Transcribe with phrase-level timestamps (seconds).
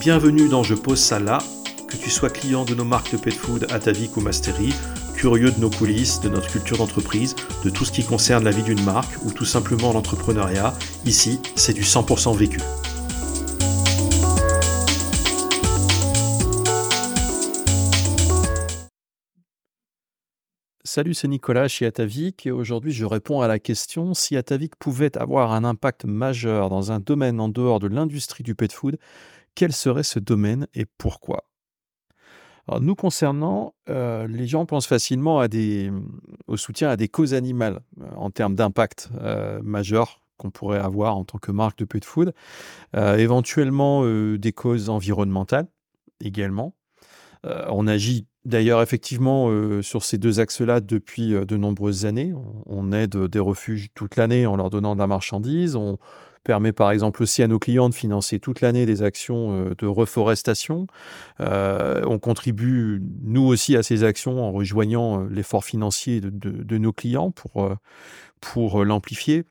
[0.00, 1.40] Bienvenue dans Je pose ça là,
[1.86, 4.72] que tu sois client de nos marques de pet food Atavik ou Mastery,
[5.14, 8.62] curieux de nos coulisses, de notre culture d'entreprise, de tout ce qui concerne la vie
[8.62, 10.72] d'une marque ou tout simplement l'entrepreneuriat,
[11.04, 12.60] ici c'est du 100% vécu.
[20.82, 25.16] Salut, c'est Nicolas chez Atavik et aujourd'hui je réponds à la question si Atavik pouvait
[25.18, 28.98] avoir un impact majeur dans un domaine en dehors de l'industrie du pet food,
[29.54, 31.44] quel serait ce domaine et pourquoi?
[32.78, 35.44] Nous concernant, euh, les gens pensent facilement
[36.46, 41.16] au soutien à des causes animales euh, en termes d'impact euh, majeur qu'on pourrait avoir
[41.16, 42.32] en tant que marque de pet food,
[42.94, 45.66] éventuellement des causes environnementales
[46.20, 46.74] également.
[47.44, 49.50] on agit D'ailleurs, effectivement,
[49.82, 52.32] sur ces deux axes-là, depuis de nombreuses années,
[52.64, 55.76] on, aide des refuges toute l'année en leur donnant de la marchandise.
[56.50, 59.86] Permet par exemple aussi à nos clients de financer toute l'année des actions euh, de
[59.86, 60.88] reforestation.
[61.38, 68.84] on contribue, nous aussi, à ces actions en rejoignant l'effort financier de, nos clients pour,
[68.84, 69.44] l'amplifier.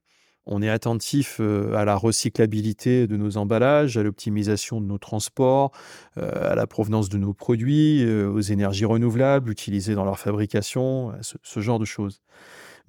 [0.51, 5.71] On est attentif euh, à la recyclabilité de nos emballages, à l'optimisation de nos transports,
[6.17, 11.13] euh, à la provenance de nos produits, euh, aux énergies renouvelables utilisées dans leur fabrication,
[11.21, 12.21] ce, genre de choses.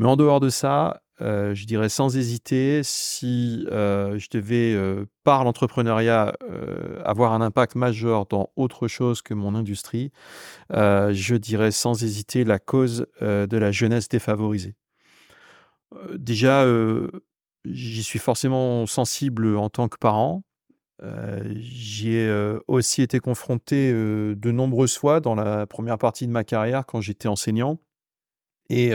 [0.01, 4.77] Mais en dehors de ça, je dirais sans hésiter, si je devais,
[5.23, 6.34] par l'entrepreneuriat,
[7.05, 10.11] avoir un impact majeur dans autre chose que mon industrie,
[10.71, 14.75] je dirais sans hésiter la cause de la jeunesse défavorisée.
[16.17, 16.65] déjà,
[17.65, 20.43] J'y suis forcément sensible en tant que parent.
[21.03, 26.27] Euh, j'y ai euh, aussi été confronté euh, de nombreuses fois dans la première partie
[26.27, 27.78] de ma carrière quand j'étais enseignant.
[28.71, 28.93] Et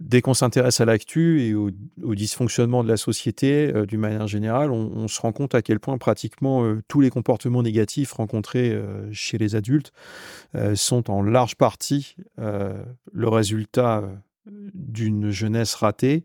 [0.00, 1.70] dès qu'on s'intéresse à l'actu et au,
[2.14, 6.74] dysfonctionnement de la société d'une manière générale, on, se rend compte à quel point pratiquement
[6.88, 8.76] tous les comportements négatifs rencontrés
[9.12, 9.92] chez les adultes
[10.74, 14.04] sont en large partie le résultat
[14.74, 16.24] d'une jeunesse ratée.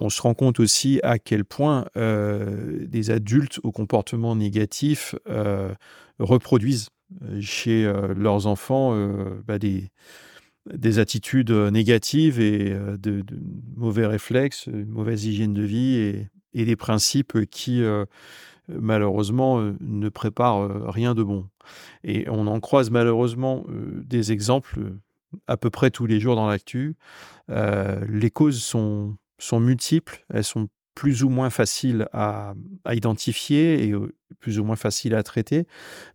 [0.00, 5.72] On se rend compte aussi à quel point euh, des adultes au comportement négatif euh,
[6.18, 6.88] reproduisent
[7.22, 8.94] euh, chez leurs enfants
[9.46, 9.90] bah, des,
[10.72, 13.24] des, attitudes négatives et de,
[13.76, 17.82] mauvais réflexes, une mauvaise hygiène de vie et, et des principes qui
[18.68, 21.48] malheureusement ne préparent rien de bon.
[22.02, 24.94] Et on en croise malheureusement des exemples
[25.46, 26.96] à peu près tous les jours dans l'actu.
[27.48, 32.54] les causes sont sont multiples, elles sont plus ou moins faciles à,
[32.90, 33.94] identifier et
[34.40, 35.66] plus ou moins faciles à traiter.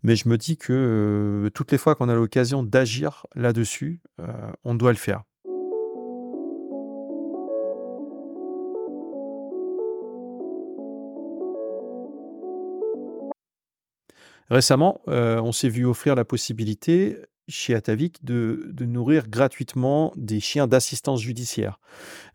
[0.03, 4.01] Mais je me dis que toutes les fois qu'on a l'occasion d'agir là-dessus,
[4.63, 5.23] on doit le faire.
[14.49, 17.17] Récemment, on s'est vu offrir la possibilité
[17.49, 21.79] chez Atavik de, nourrir gratuitement des chiens d'assistance judiciaire.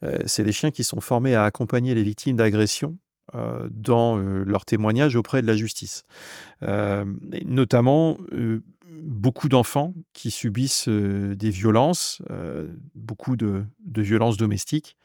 [0.03, 2.99] Euh, c'est des chiens qui sont formés à accompagner les victimes d'agressions
[3.35, 6.05] euh, dans euh, leur témoignage auprès de la justice.
[7.47, 8.19] notamment
[9.03, 12.23] beaucoup d'enfants qui subissent des violences,
[12.95, 13.65] beaucoup de,
[13.97, 14.97] violences domestiques.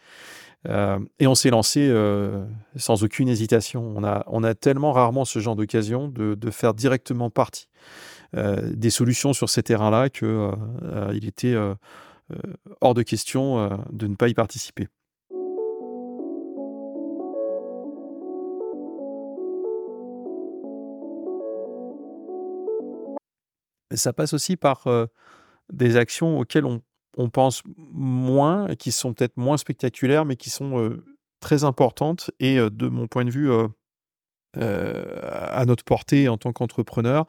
[0.65, 1.91] et on s'est lancé
[2.75, 3.95] sans aucune hésitation.
[3.97, 7.67] On a, tellement rarement ce genre d'occasion de, faire directement partie
[8.33, 10.51] des solutions sur ces terrains-là qu'il euh,
[10.83, 11.55] euh, était
[12.81, 14.87] hors de question de ne pas y participer.
[23.95, 24.85] ça passe aussi par
[25.73, 26.63] des actions auxquelles
[27.17, 30.95] on, pense moins, qui sont peut-être moins spectaculaires, mais qui sont
[31.39, 33.51] très importantes et, de mon point de vue,
[34.53, 37.25] à notre portée en tant qu'entrepreneur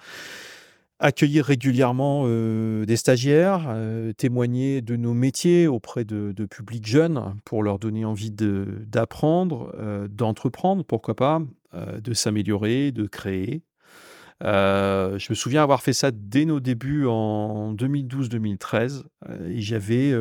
[1.00, 7.62] accueillir régulièrement euh, des stagiaires, euh, témoigner de nos métiers auprès de, publics jeunes pour
[7.62, 11.40] leur donner envie d'apprendre, euh, d'entreprendre, pourquoi pas,
[11.72, 13.62] de s'améliorer, de créer.
[14.42, 19.04] je me souviens avoir fait ça dès nos débuts en 2012-2013
[19.46, 20.12] et j'avais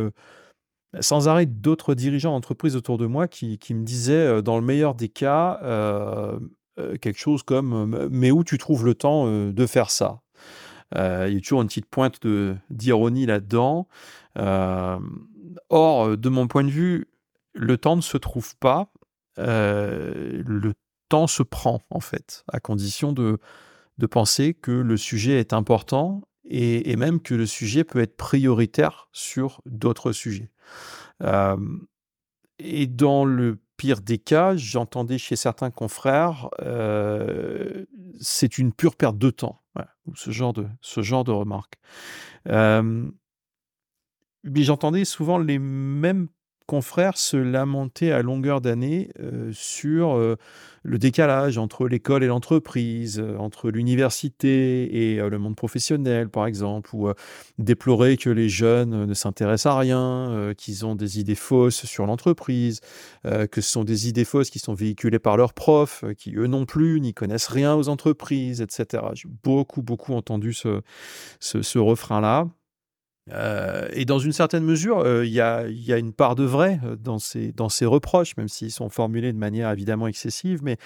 [1.00, 4.94] sans arrêt d'autres dirigeants d'entreprise autour de moi qui, qui, me disaient, dans le meilleur
[4.94, 5.60] des cas,
[7.02, 10.22] quelque chose comme Mais où tu trouves le temps de faire ça?
[10.96, 12.20] Euh, il y a toujours une petite pointe
[12.70, 13.88] d'ironie là-dedans.
[14.38, 15.00] Euh,
[15.70, 17.08] or, de mon point de vue,
[17.54, 18.92] le temps ne se trouve pas.
[19.38, 20.74] Euh, le
[21.10, 23.40] temps se prend, en fait, à condition de,
[23.98, 29.10] de penser que le sujet est important et, même que le sujet peut être prioritaire
[29.12, 30.52] sur d'autres sujets.
[32.60, 36.50] et dans le pire des cas, j'entendais chez certains confrères,
[38.20, 39.62] c'est une pure perte de temps.
[40.16, 41.80] ce genre de, ce genre de remarques.
[42.46, 43.14] mais
[44.44, 46.28] j'entendais souvent les mêmes
[46.70, 50.36] confrères se lamenter à longueur d'année euh, sur euh,
[50.84, 56.92] le décalage entre l'école et l'entreprise, euh, entre l'université et le monde professionnel, par exemple,
[56.94, 57.10] ou
[57.58, 62.82] déplorer que les jeunes ne s'intéressent à rien, qu'ils ont des idées fausses sur l'entreprise,
[63.24, 66.66] que ce sont des idées fausses qui sont véhiculées par leurs profs, qui eux non
[66.66, 69.04] plus n'y connaissent rien aux entreprises, etc.
[69.14, 70.82] J'ai beaucoup, beaucoup entendu ce,
[71.40, 72.48] ce refrain-là.
[73.32, 75.68] Euh, et dans une certaine mesure, euh, il y, a,
[75.98, 80.08] une part de vrai euh, dans ces, reproches, même s'ils sont formulés de manière évidemment
[80.08, 80.78] excessive, mais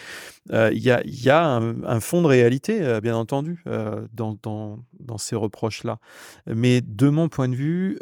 [0.52, 3.64] il y a, un, fond de réalité, bien entendu,
[4.14, 6.00] dans, dans, ces reproches-là.
[6.48, 8.00] Mais de mon point de vue,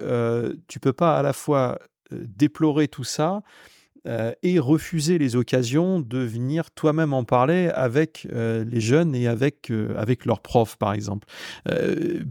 [0.67, 1.79] tu peux pas à la fois
[2.11, 3.41] déplorer tout ça
[4.07, 9.27] euh, et refuser les occasions de venir toi-même en parler avec euh, les jeunes et
[9.27, 11.27] avec, euh, avec leurs profs, par exemple.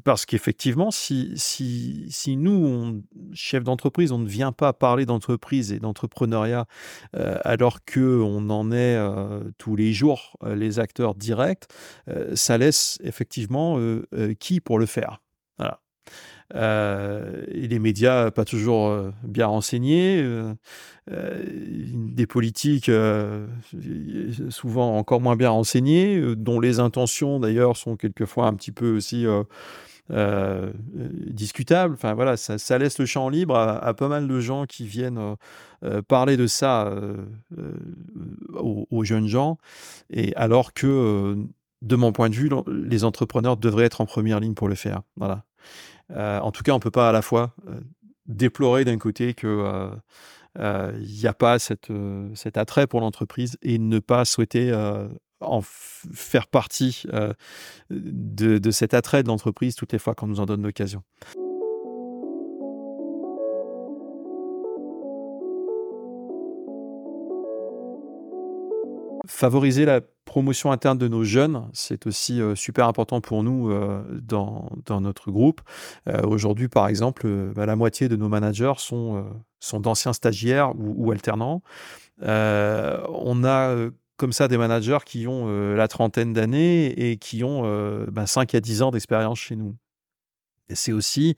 [0.05, 3.03] parce qu'effectivement, si, si, si nous,
[3.33, 6.67] chefs d'entreprise, on ne vient pas parler d'entreprise et d'entrepreneuriat
[7.13, 8.99] alors qu'on en est
[9.59, 11.67] tous les jours les acteurs directs,
[12.35, 13.79] ça laisse effectivement
[14.39, 15.23] qui pour le faire.
[15.59, 15.81] Voilà.
[16.55, 20.55] Euh, et les médias pas toujours euh, bien renseignés, euh,
[21.09, 22.91] des politiques
[24.51, 29.27] souvent encore moins bien renseignés, dont les intentions d'ailleurs sont quelquefois un petit peu aussi
[30.09, 31.95] discutables.
[31.95, 35.35] Enfin voilà, ça, laisse le champ libre à, pas mal de gens qui viennent
[36.07, 36.93] parler de ça
[38.55, 39.59] aux, aux, jeunes gens,
[40.11, 41.37] et alors que
[41.83, 45.03] de mon point de vue, les entrepreneurs devraient être en première ligne pour le faire.
[45.17, 45.45] Voilà.
[46.11, 47.81] Euh, en tout cas, on ne peut pas à la fois euh,
[48.27, 49.91] déplorer d'un côté que
[50.59, 51.89] il n'y a pas cet
[52.57, 54.75] attrait pour l'entreprise et ne pas souhaiter
[55.41, 57.05] en faire partie
[57.89, 61.03] de, de, cet attrait de l'entreprise toutes les fois qu'on nous en donne l'occasion.
[69.41, 74.03] Favoriser la promotion interne de nos jeunes, c'est aussi euh, super important pour nous euh,
[74.21, 74.69] dans,
[75.01, 75.63] notre groupe.
[76.09, 79.25] Euh, aujourd'hui, par exemple, bah, la moitié de nos managers sont,
[79.59, 81.63] sont d'anciens stagiaires ou, alternants.
[82.21, 83.75] on a
[84.19, 88.61] comme ça des managers qui ont la trentaine d'années et qui ont 5 bah, à
[88.61, 89.75] 10 ans d'expérience chez nous.
[90.69, 91.35] Et c'est aussi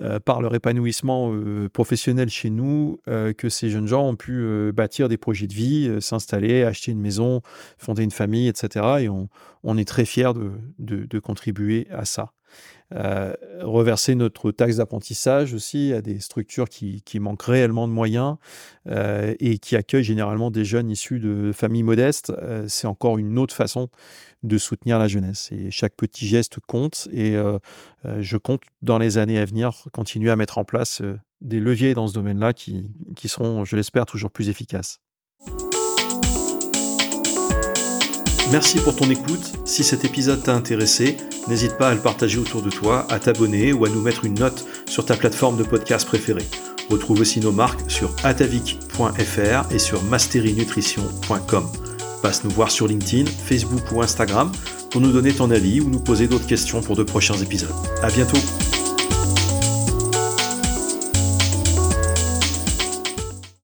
[0.00, 4.44] euh, par leur épanouissement euh, professionnel chez nous euh, que ces jeunes gens ont pu
[4.72, 7.42] bâtir des projets de vie, s'installer, acheter une maison,
[7.78, 8.86] fonder une famille, etc.
[9.00, 10.32] Et on, est très fiers
[10.78, 12.32] de, contribuer à ça.
[12.90, 18.36] Reverser notre taxe d'apprentissage aussi à des structures qui, manquent réellement de moyens
[18.88, 22.32] et qui accueillent généralement des jeunes issus de familles modestes,
[22.66, 23.90] c'est encore une autre façon
[24.42, 25.50] de soutenir la jeunesse.
[25.52, 27.58] Et chaque petit geste compte et euh,
[28.04, 31.60] euh, je compte dans les années à venir continuer à mettre en place euh, des
[31.60, 32.90] leviers dans ce domaine-là qui
[33.24, 35.00] seront, je l'espère, toujours plus efficaces.
[38.50, 39.52] Merci pour ton écoute.
[39.66, 41.18] Si cet épisode t'a intéressé,
[41.48, 44.38] n'hésite pas à le partager autour de toi, à t'abonner ou à nous mettre une
[44.38, 46.46] note sur ta plateforme de podcast préférée.
[46.90, 51.66] Retrouve aussi nos marques sur atavik.fr et sur masterinutrition.com.
[52.22, 54.50] Passe nous voir sur LinkedIn, Facebook ou Instagram
[54.90, 57.74] pour nous donner ton avis ou nous poser d'autres questions pour de prochains épisodes.
[58.02, 58.38] À bientôt!